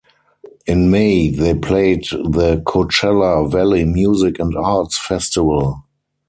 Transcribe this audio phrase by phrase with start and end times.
[0.65, 5.83] In May, they played the Coachella Valley Music and Arts Festival.